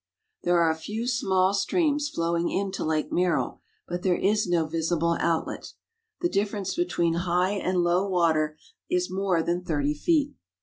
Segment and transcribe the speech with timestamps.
[0.41, 5.15] There are a few small streams flowing into Lake Merrill, but thL're is no visible
[5.19, 5.73] outlet.
[6.21, 8.57] The ditference between high and low water
[8.89, 10.33] is more than thirty feet.